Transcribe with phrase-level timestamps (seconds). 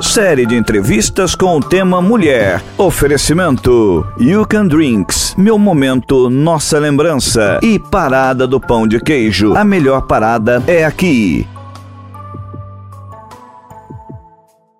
[0.00, 2.62] Série de entrevistas com o tema Mulher.
[2.78, 5.34] Oferecimento You Can Drinks.
[5.36, 7.58] Meu momento, nossa lembrança.
[7.62, 9.54] E Parada do Pão de Queijo.
[9.54, 11.46] A melhor parada é aqui.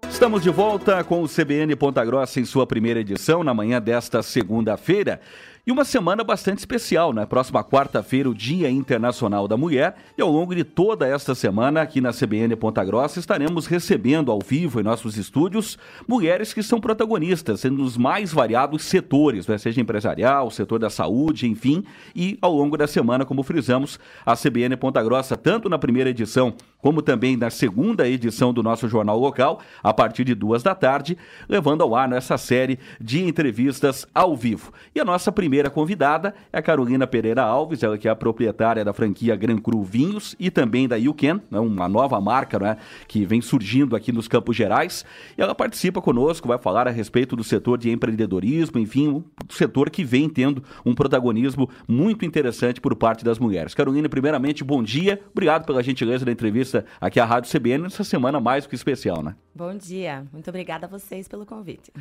[0.09, 4.23] Estamos de volta com o CBN Ponta Grossa em sua primeira edição, na manhã desta
[4.23, 5.21] segunda-feira.
[5.65, 7.25] E uma semana bastante especial, né?
[7.25, 9.95] Próxima quarta-feira, o Dia Internacional da Mulher.
[10.19, 14.41] E ao longo de toda esta semana, aqui na CBN Ponta Grossa, estaremos recebendo ao
[14.41, 19.57] vivo em nossos estúdios mulheres que são protagonistas, sendo nos mais variados setores, né?
[19.57, 21.85] seja empresarial, setor da saúde, enfim.
[22.13, 26.57] E ao longo da semana, como frisamos, a CBN Ponta Grossa, tanto na primeira edição
[26.83, 31.17] como também na segunda edição do nosso jornal local, a partir de duas da tarde,
[31.49, 34.73] levando ao ar nessa série de entrevistas ao vivo.
[34.93, 38.85] E a nossa primeira convidada é a Carolina Pereira Alves, ela que é a proprietária
[38.85, 42.77] da franquia Gran Cru Vinhos e também da You Can, né, uma nova marca né,
[43.07, 45.05] que vem surgindo aqui nos Campos Gerais.
[45.39, 49.89] E ela participa conosco, vai falar a respeito do setor de empreendedorismo, enfim, um setor
[49.89, 53.73] que vem tendo um protagonismo muito interessante por parte das mulheres.
[53.73, 58.03] Carolina, primeiramente, bom dia, obrigado pela gentileza da entrevista entrevista aqui à Rádio CBN nessa
[58.03, 59.35] semana mais do que especial, né?
[59.55, 61.93] Bom dia, muito obrigada a vocês pelo convite.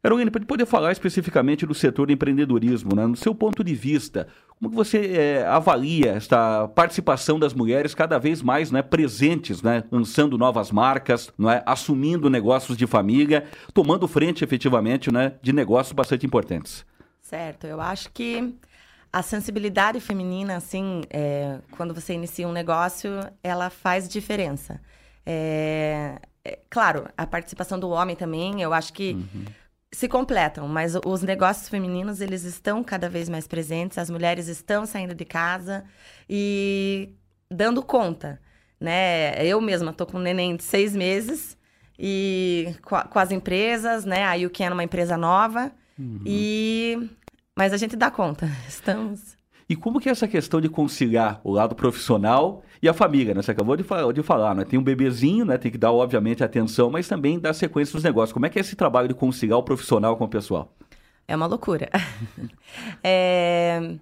[0.00, 3.06] Carolina, para poder falar especificamente do setor do empreendedorismo, né?
[3.06, 4.28] no seu ponto de vista,
[4.58, 9.82] como que você é, avalia esta participação das mulheres cada vez mais né, presentes, né,
[9.90, 15.92] lançando novas marcas, não é, assumindo negócios de família, tomando frente efetivamente né, de negócios
[15.92, 16.86] bastante importantes?
[17.20, 18.54] Certo, eu acho que
[19.12, 23.10] a sensibilidade feminina, assim, é, quando você inicia um negócio,
[23.42, 24.80] ela faz diferença.
[25.26, 29.44] É, é, claro, a participação do homem também, eu acho que uhum.
[29.92, 34.86] se completam, mas os negócios femininos, eles estão cada vez mais presentes, as mulheres estão
[34.86, 35.84] saindo de casa
[36.28, 37.10] e
[37.50, 38.40] dando conta,
[38.80, 39.34] né?
[39.44, 41.56] Eu mesma estou com um neném de seis meses
[41.98, 44.24] e com, com as empresas, né?
[44.24, 46.22] A Yuki é uma empresa nova uhum.
[46.24, 47.10] e
[47.56, 48.50] mas a gente dá conta.
[48.68, 49.36] Estamos.
[49.68, 53.42] E como que é essa questão de conciliar o lado profissional e a família, né?
[53.42, 54.64] Você acabou de falar, de falar, né?
[54.64, 55.56] Tem um bebezinho, né?
[55.56, 58.32] Tem que dar, obviamente, atenção, mas também dar sequência nos negócios.
[58.32, 60.74] Como é que é esse trabalho de conciliar o profissional com o pessoal?
[61.26, 61.88] É uma loucura.
[63.02, 63.94] é...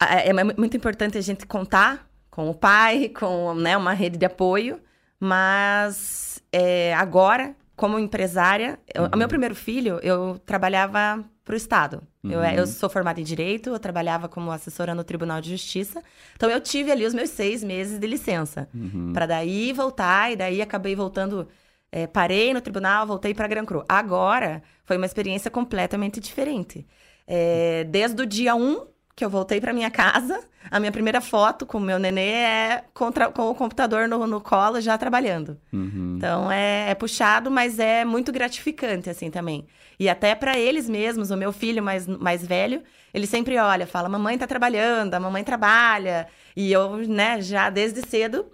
[0.00, 4.80] é muito importante a gente contar com o pai, com né, uma rede de apoio,
[5.18, 9.10] mas é, agora, como empresária, uhum.
[9.14, 12.02] o meu primeiro filho, eu trabalhava para o Estado.
[12.24, 12.32] Uhum.
[12.32, 16.02] Eu, eu sou formada em Direito, eu trabalhava como assessora no Tribunal de Justiça.
[16.34, 18.68] Então, eu tive ali os meus seis meses de licença.
[18.74, 19.12] Uhum.
[19.12, 21.48] Para daí voltar, e daí acabei voltando...
[21.92, 23.84] É, parei no tribunal, voltei para Gran Cru.
[23.88, 26.84] Agora, foi uma experiência completamente diferente.
[27.26, 30.38] É, desde o dia 1 um, que eu voltei para minha casa,
[30.70, 34.42] a minha primeira foto com o meu nenê é contra, com o computador no, no
[34.42, 35.56] colo já trabalhando.
[35.72, 36.16] Uhum.
[36.18, 39.66] Então é, é, puxado, mas é muito gratificante assim também.
[39.98, 42.82] E até para eles mesmos, o meu filho mais, mais velho,
[43.14, 46.26] ele sempre olha, fala: "Mamãe tá trabalhando, a mamãe trabalha".
[46.54, 48.44] E eu, né, já desde cedo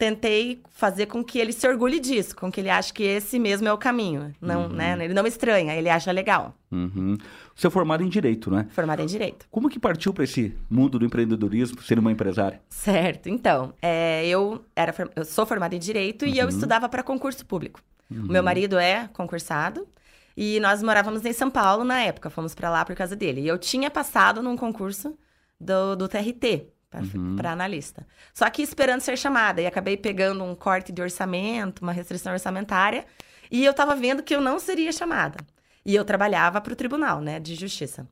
[0.00, 3.68] tentei fazer com que ele se orgulhe disso, com que ele ache que esse mesmo
[3.68, 4.34] é o caminho.
[4.40, 4.68] Não, uhum.
[4.70, 4.96] né?
[5.04, 6.54] Ele não estranha, ele acha legal.
[6.72, 7.18] Uhum.
[7.54, 8.66] Você é formado em Direito, né?
[8.70, 9.46] Formada em Direito.
[9.50, 12.62] Como que partiu para esse mundo do empreendedorismo, ser uma empresária?
[12.70, 13.28] Certo.
[13.28, 16.30] Então, é, eu, era, eu sou formada em Direito uhum.
[16.30, 16.50] e eu uhum.
[16.50, 17.82] estudava para concurso público.
[18.10, 18.44] O meu uhum.
[18.44, 19.86] marido é concursado
[20.34, 23.42] e nós morávamos em São Paulo na época, fomos para lá por causa dele.
[23.42, 25.14] E eu tinha passado num concurso
[25.60, 27.36] do, do TRT, para uhum.
[27.44, 28.04] analista.
[28.34, 29.62] Só que esperando ser chamada.
[29.62, 33.06] E acabei pegando um corte de orçamento, uma restrição orçamentária.
[33.50, 35.38] E eu estava vendo que eu não seria chamada.
[35.86, 38.06] E eu trabalhava para o tribunal, né, de justiça.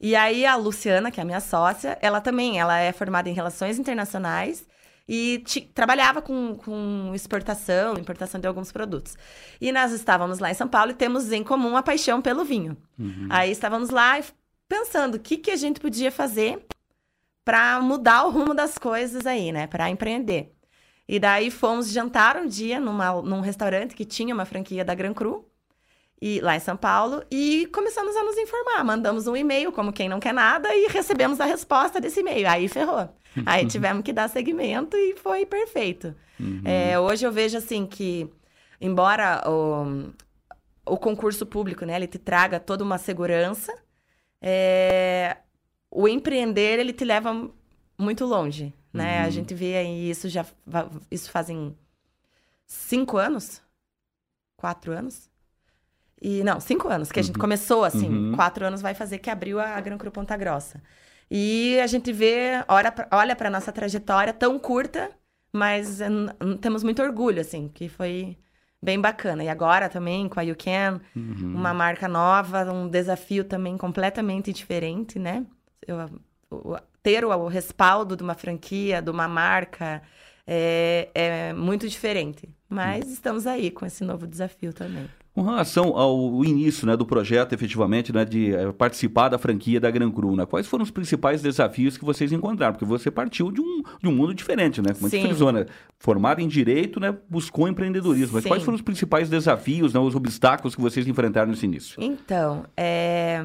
[0.00, 3.32] E aí a Luciana, que é a minha sócia, ela também, ela é formada em
[3.32, 4.66] relações internacionais
[5.08, 5.44] e
[5.74, 9.16] trabalhava com, com exportação, importação de alguns produtos.
[9.60, 12.76] E nós estávamos lá em São Paulo e temos em comum a paixão pelo vinho.
[12.98, 13.28] Uhum.
[13.30, 14.20] Aí estávamos lá
[14.68, 16.64] pensando o que, que a gente podia fazer
[17.44, 19.66] para mudar o rumo das coisas aí, né?
[19.66, 20.52] Para empreender.
[21.08, 25.12] E daí fomos jantar um dia numa, num restaurante que tinha uma franquia da Gran
[25.12, 25.46] Cru,
[26.24, 28.84] e, lá em São Paulo, e começamos a nos informar.
[28.84, 32.48] Mandamos um e-mail, como quem não quer nada, e recebemos a resposta desse e-mail.
[32.48, 33.08] Aí ferrou.
[33.44, 36.14] Aí tivemos que dar segmento e foi perfeito.
[36.38, 36.62] Uhum.
[36.64, 38.30] É, hoje eu vejo assim que,
[38.80, 40.12] embora o,
[40.86, 43.74] o concurso público, né, ele te traga toda uma segurança,
[44.40, 45.38] é,
[45.94, 47.50] o empreender, ele te leva
[47.98, 49.20] muito longe, né?
[49.20, 49.26] Uhum.
[49.26, 50.44] A gente vê aí isso já...
[51.10, 51.76] Isso fazem
[52.66, 53.60] cinco anos?
[54.56, 55.30] Quatro anos?
[56.20, 57.40] E, não, cinco anos, que a gente uhum.
[57.40, 58.08] começou assim.
[58.08, 58.34] Uhum.
[58.34, 60.82] Quatro anos vai fazer que abriu a Gran Cru Ponta Grossa.
[61.30, 65.10] E a gente vê, olha, olha para nossa trajetória tão curta,
[65.52, 65.98] mas
[66.60, 68.38] temos muito orgulho, assim, que foi
[68.80, 69.44] bem bacana.
[69.44, 71.54] E agora também com a You Can, uhum.
[71.54, 75.44] uma marca nova, um desafio também completamente diferente, né?
[75.86, 75.98] Eu,
[77.02, 80.02] ter o, o respaldo de uma franquia, de uma marca,
[80.46, 82.48] é, é muito diferente.
[82.68, 83.12] Mas uhum.
[83.12, 85.08] estamos aí com esse novo desafio também.
[85.34, 89.90] Com relação ao início né, do projeto, efetivamente, né, de é, participar da franquia da
[89.90, 92.74] Gran Cru, né, quais foram os principais desafios que vocês encontraram?
[92.74, 94.92] Porque você partiu de um, de um mundo diferente, né?
[94.92, 95.16] Como Sim.
[95.16, 95.64] a gente frisou, né?
[95.98, 98.34] Formado em Direito, né, buscou empreendedorismo.
[98.34, 98.50] Mas Sim.
[98.50, 101.96] quais foram os principais desafios, né, os obstáculos que vocês enfrentaram nesse início?
[101.98, 103.42] Então, é...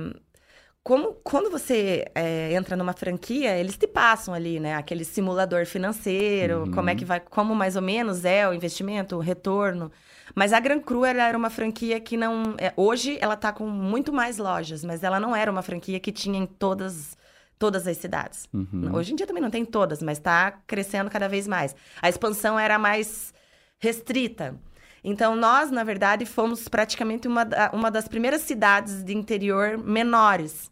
[0.87, 4.73] Como, quando você é, entra numa franquia, eles te passam ali, né?
[4.75, 6.71] Aquele simulador financeiro, uhum.
[6.71, 9.91] como é que vai, como mais ou menos é o investimento, o retorno.
[10.33, 12.55] Mas a Gran Cru era uma franquia que não.
[12.57, 16.09] É, hoje ela está com muito mais lojas, mas ela não era uma franquia que
[16.09, 17.17] tinha em todas,
[17.59, 18.47] todas as cidades.
[18.53, 18.95] Uhum.
[18.95, 21.75] Hoje em dia também não tem todas, mas está crescendo cada vez mais.
[22.01, 23.33] A expansão era mais
[23.77, 24.55] restrita.
[25.03, 30.71] Então, nós, na verdade, fomos praticamente uma, uma das primeiras cidades de interior menores.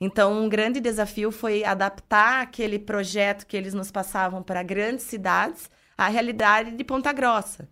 [0.00, 5.70] Então, um grande desafio foi adaptar aquele projeto que eles nos passavam para grandes cidades
[5.96, 7.68] à realidade de Ponta Grossa.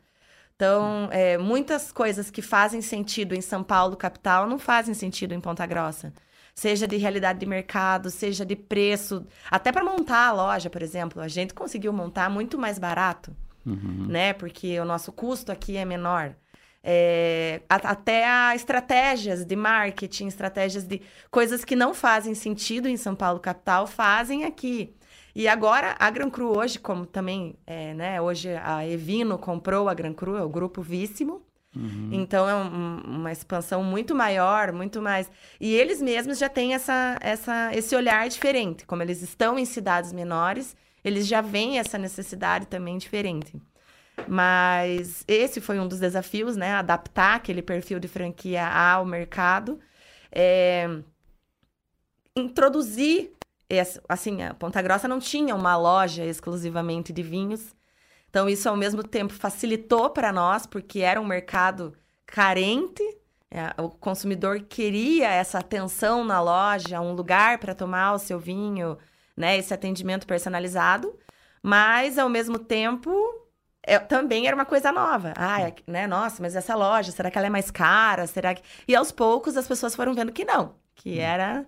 [0.55, 5.41] Então, é, muitas coisas que fazem sentido em São Paulo, capital, não fazem sentido em
[5.41, 6.13] Ponta Grossa.
[6.55, 9.25] Seja de realidade de mercado, seja de preço.
[9.49, 13.35] Até para montar a loja, por exemplo, a gente conseguiu montar muito mais barato,
[13.65, 14.07] uhum.
[14.09, 14.33] né?
[14.33, 16.35] Porque o nosso custo aqui é menor.
[16.83, 23.15] É, até a estratégias de marketing, estratégias de coisas que não fazem sentido em São
[23.15, 24.95] Paulo capital, fazem aqui.
[25.35, 29.95] E agora, a Gran Cru hoje, como também, é, né, hoje a Evino comprou a
[29.95, 31.43] Gran Cru, é o grupo Víssimo.
[31.77, 32.09] Uhum.
[32.13, 35.31] Então, é um, uma expansão muito maior, muito mais...
[35.61, 38.87] E eles mesmos já têm essa, essa, esse olhar diferente.
[38.87, 43.61] Como eles estão em cidades menores, eles já veem essa necessidade também diferente.
[44.29, 46.73] Mas esse foi um dos desafios, né?
[46.75, 49.79] Adaptar aquele perfil de franquia ao mercado.
[50.31, 50.89] É...
[52.37, 53.33] Introduzir
[54.09, 57.77] assim, a Ponta Grossa não tinha uma loja exclusivamente de vinhos.
[58.31, 61.95] Então, isso ao mesmo tempo facilitou para nós, porque era um mercado
[62.27, 63.03] carente.
[63.51, 68.99] É, o consumidor queria essa atenção na loja, um lugar para tomar o seu vinho,
[69.37, 69.57] né?
[69.57, 71.19] Esse atendimento personalizado.
[71.63, 73.11] Mas, ao mesmo tempo,
[73.95, 75.33] é, também era uma coisa nova.
[75.37, 76.07] Ah, é, né?
[76.07, 78.27] Nossa, mas essa loja, será que ela é mais cara?
[78.27, 78.63] Será que...
[78.87, 81.23] E aos poucos as pessoas foram vendo que não, que hum.
[81.23, 81.67] era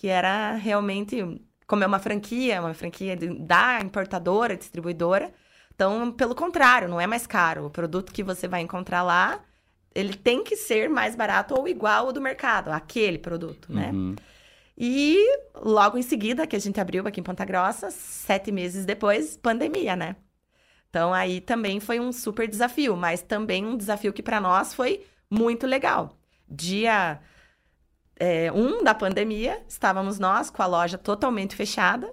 [0.00, 5.30] que era realmente, como é uma franquia, uma franquia da importadora, distribuidora.
[5.74, 7.66] Então, pelo contrário, não é mais caro.
[7.66, 9.44] O produto que você vai encontrar lá,
[9.94, 13.90] ele tem que ser mais barato ou igual ao do mercado, aquele produto, né?
[13.92, 14.16] Uhum.
[14.74, 15.18] E
[15.54, 19.94] logo em seguida, que a gente abriu aqui em Ponta Grossa, sete meses depois, pandemia,
[19.94, 20.16] né?
[20.90, 25.06] Então aí também foi um super desafio, mas também um desafio que para nós foi
[25.30, 26.18] muito legal.
[26.48, 27.20] Dia
[28.18, 32.12] é, um da pandemia, estávamos nós com a loja totalmente fechada.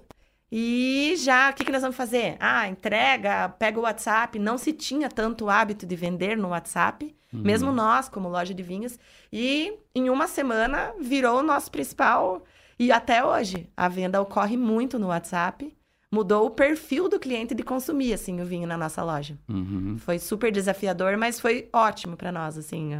[0.49, 2.37] E já, o que, que nós vamos fazer?
[2.39, 4.39] Ah, entrega, pega o WhatsApp.
[4.39, 7.41] Não se tinha tanto hábito de vender no WhatsApp, uhum.
[7.41, 8.97] mesmo nós, como loja de vinhos.
[9.33, 12.43] E em uma semana virou o nosso principal.
[12.79, 15.75] E até hoje, a venda ocorre muito no WhatsApp.
[16.17, 19.37] Mudou o perfil do cliente de consumir, assim, o vinho na nossa loja.
[19.47, 19.97] Uhum.
[19.99, 22.93] Foi super desafiador, mas foi ótimo para nós, assim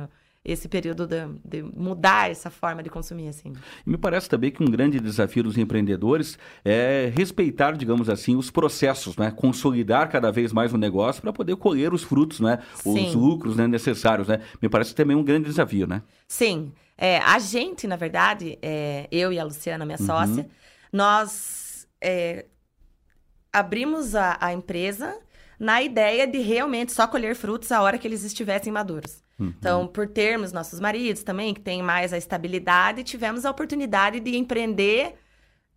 [0.46, 3.52] esse período de, de, mudar essa forma de consumir, assim.
[3.86, 9.18] Me parece também que um grande desafio dos empreendedores é respeitar, digamos assim, os processos,
[9.18, 9.30] né?
[9.30, 12.60] Consolidar cada vez mais o negócio para poder colher os frutos, né?
[12.76, 13.08] Sim.
[13.08, 13.68] Os lucros né?
[13.68, 14.40] necessários, né?
[14.62, 16.02] Me parece também um grande desafio, né?
[16.30, 16.72] Sim.
[16.98, 20.06] É, a gente, na verdade, é, eu e a Luciana, minha uhum.
[20.06, 20.50] sócia,
[20.94, 22.46] nós é,
[23.58, 25.18] abrimos a, a empresa
[25.60, 29.24] na ideia de realmente só colher frutos a hora que eles estivessem maduros.
[29.40, 29.54] Uhum.
[29.58, 34.36] Então, por termos nossos maridos também, que têm mais a estabilidade, tivemos a oportunidade de
[34.36, 35.16] empreender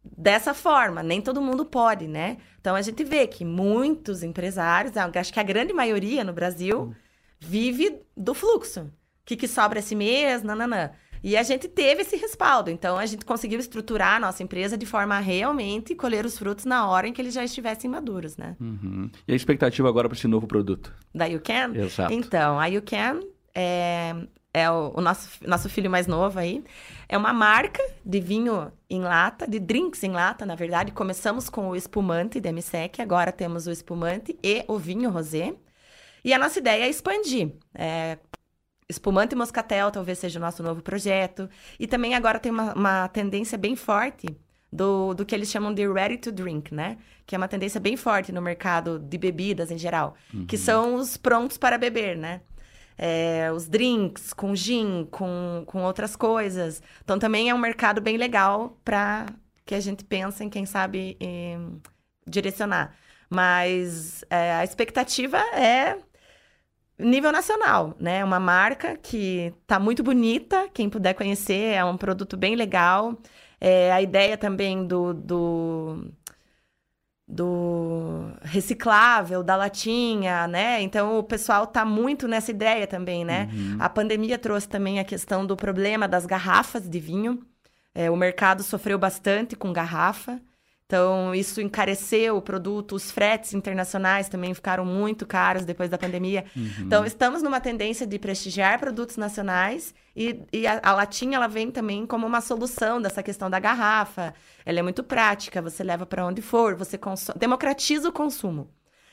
[0.02, 1.02] dessa forma.
[1.02, 2.38] Nem todo mundo pode, né?
[2.60, 6.94] Então, a gente vê que muitos empresários, acho que a grande maioria no Brasil, uhum.
[7.38, 8.82] vive do fluxo.
[8.82, 8.90] O
[9.24, 10.42] que, que sobra esse mês?
[10.42, 10.90] Nananã.
[11.22, 12.70] E a gente teve esse respaldo.
[12.70, 16.64] Então, a gente conseguiu estruturar a nossa empresa de forma a realmente colher os frutos
[16.64, 18.56] na hora em que eles já estivessem maduros, né?
[18.60, 19.10] Uhum.
[19.28, 20.94] E a expectativa agora para esse novo produto?
[21.14, 21.74] Da You Can?
[21.74, 22.12] Exato.
[22.12, 23.20] Então, a You Can
[23.54, 24.14] é,
[24.52, 26.64] é o, o, nosso, nosso filho mais novo aí.
[27.08, 30.92] É uma marca de vinho em lata, de drinks em lata, na verdade.
[30.92, 35.54] Começamos com o espumante de MSEC, agora temos o espumante e o vinho rosé.
[36.24, 37.52] E a nossa ideia é expandir.
[37.74, 38.18] É,
[38.90, 41.48] espumante moscatel talvez seja o nosso novo projeto.
[41.78, 44.26] E também agora tem uma, uma tendência bem forte
[44.72, 46.98] do, do que eles chamam de ready to drink, né?
[47.26, 50.46] Que é uma tendência bem forte no mercado de bebidas em geral, uhum.
[50.46, 52.40] que são os prontos para beber, né?
[53.02, 56.82] é, os drinks com gin, com, com outras coisas.
[57.02, 59.24] Então também é um mercado bem legal para
[59.64, 61.80] que a gente pense em, quem sabe, em
[62.26, 62.94] direcionar.
[63.30, 65.96] Mas é, a expectativa é
[67.00, 68.24] nível nacional, né?
[68.24, 73.16] Uma marca que tá muito bonita, quem puder conhecer, é um produto bem legal.
[73.60, 76.12] É, a ideia também do, do,
[77.28, 80.80] do reciclável, da latinha, né?
[80.82, 83.48] Então o pessoal tá muito nessa ideia também, né?
[83.52, 83.76] Uhum.
[83.78, 87.44] A pandemia trouxe também a questão do problema das garrafas de vinho.
[87.94, 90.40] É, o mercado sofreu bastante com garrafa.
[90.90, 96.44] Então, isso encareceu o produto, os fretes internacionais também ficaram muito caros depois da pandemia.
[96.56, 96.68] Uhum.
[96.80, 101.70] Então, estamos numa tendência de prestigiar produtos nacionais e, e a, a, latinha ela vem
[101.70, 104.34] também como uma solução dessa questão da garrafa.
[104.66, 106.98] Ela é muito prática, você leva para onde for, você
[107.36, 108.68] democratiza o consumo.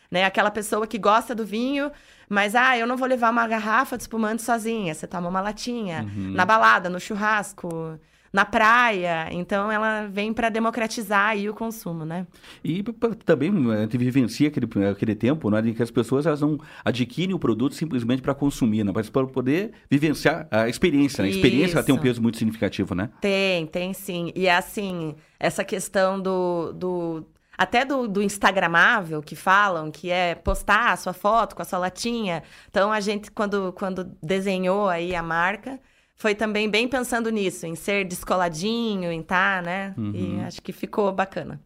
[0.10, 0.26] Né?
[0.26, 1.92] Aquela pessoa que gosta do vinho,
[2.28, 4.96] mas ah, eu não vou levar uma garrafa de espumante sozinha.
[4.96, 6.32] Você toma uma latinha uhum.
[6.32, 8.00] na balada, no churrasco
[8.32, 9.28] na praia.
[9.32, 12.28] Então ela vem para democratizar aí o consumo, né?
[12.64, 12.84] E
[13.26, 17.34] também a gente vivencia aquele, aquele tempo, né, em que as pessoas elas não adquirem
[17.34, 21.24] o produto simplesmente para consumir, né, mas para poder vivenciar a experiência.
[21.24, 21.30] Né?
[21.30, 23.10] A experiência tem um peso muito significativo, né?
[23.22, 24.32] Tem, tem sim.
[24.36, 27.26] E assim, essa questão do, do
[27.58, 31.80] até do, do Instagramável que falam, que é postar a sua foto com a sua
[31.80, 32.44] latinha.
[32.70, 35.80] Então a gente, quando, quando desenhou aí a marca,
[36.18, 39.94] foi também bem pensando nisso, em ser descoladinho, em estar, tá, né?
[39.96, 40.40] Uhum.
[40.40, 41.62] E acho que ficou bacana.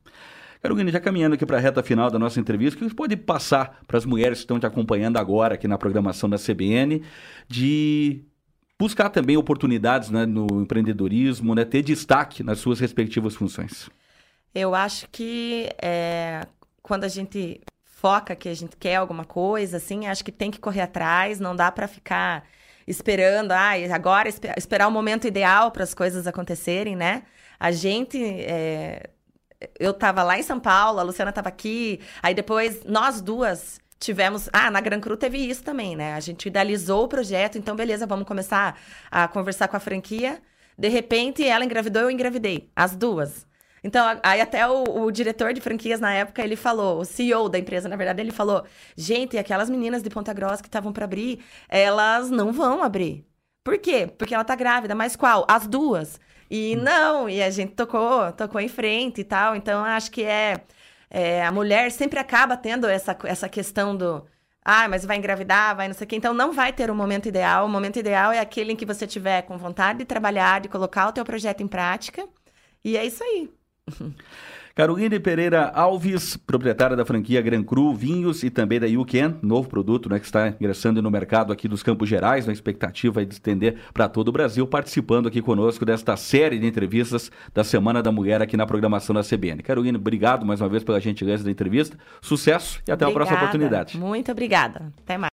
[0.62, 3.82] Carolina, já caminhando aqui para a reta final da nossa entrevista, que você pode passar
[3.88, 7.02] para as mulheres que estão te acompanhando agora aqui na programação da CBN,
[7.48, 8.24] de
[8.78, 13.90] buscar também oportunidades né, no empreendedorismo, né, ter destaque nas suas respectivas funções?
[14.54, 16.46] Eu acho que é,
[16.84, 20.60] quando a gente foca que a gente quer alguma coisa, assim, acho que tem que
[20.60, 22.44] correr atrás, não dá para ficar
[22.88, 27.24] esperando, ah, agora esperar o momento ideal para as coisas acontecerem, né?
[27.60, 28.18] A gente.
[28.24, 29.10] É...
[29.80, 34.50] Eu estava lá em São Paulo, a Luciana estava aqui, aí depois nós duas tivemos.
[34.52, 36.16] Ah, na Gran Cru teve isso também, né?
[36.16, 38.80] A gente idealizou o projeto, então beleza, vamos começar
[39.12, 40.42] a conversar com a franquia.
[40.78, 42.72] De repente, ela engravidou, eu engravidei.
[42.76, 43.46] As duas.
[43.84, 47.58] Então, aí até o, o, diretor de franquias na época, ele falou, o CEO da
[47.58, 48.64] empresa, na verdade, ele falou:
[48.96, 53.26] gente, aquelas meninas de Ponta Grossa que estavam para abrir, elas não vão abrir.
[53.64, 54.08] Por quê?
[54.08, 55.46] Porque ela tá grávida, mas qual?
[55.48, 56.20] As duas.
[56.50, 56.84] E hum.
[56.84, 59.56] não, e a gente tocou, tocou em frente e tal.
[59.56, 60.62] Então, acho que é,
[61.10, 64.26] é, A mulher sempre acaba tendo essa, essa questão do.
[64.64, 66.16] Ah, mas vai engravidar, vai não sei o quê.
[66.16, 67.66] Então, não vai ter um momento ideal.
[67.66, 71.08] O momento ideal é aquele em que você tiver com vontade de trabalhar, de colocar
[71.08, 72.28] o teu projeto em prática.
[72.84, 73.61] E é isso aí.
[74.74, 80.10] Caroline Pereira Alves, proprietária da franquia Gran Cru Vinhos e também da Yuken, novo produto
[80.10, 84.08] né, que está ingressando no mercado aqui dos Campos Gerais, na expectativa de estender para
[84.08, 88.56] todo o Brasil, participando aqui conosco desta série de entrevistas da Semana da Mulher aqui
[88.56, 89.62] na programação da CBN.
[89.62, 93.12] Caroline, obrigado mais uma vez pela gentileza da entrevista, sucesso e até obrigada.
[93.12, 93.98] a próxima oportunidade.
[93.98, 94.92] Muito obrigada.
[95.04, 95.30] Até mais.